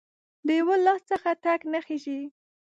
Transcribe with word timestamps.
د 0.47 0.47
یو 0.59 0.69
لاس 0.85 1.01
څخه 1.09 1.29
ټک 1.43 1.61
نه 1.71 1.79
خیژي 1.85 2.19